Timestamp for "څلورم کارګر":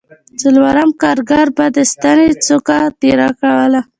0.41-1.47